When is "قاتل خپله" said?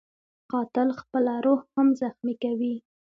0.51-1.33